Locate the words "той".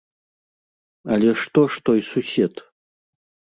1.91-1.99